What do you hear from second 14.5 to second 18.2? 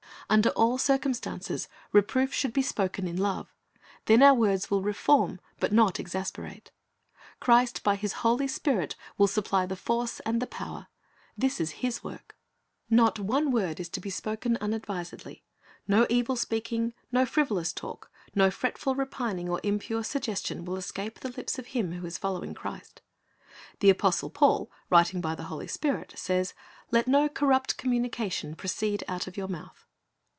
unadvisedly. No evil speaking, no frivolous talk,